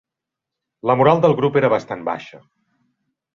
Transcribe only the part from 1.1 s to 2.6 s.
del grup era bastant baixa.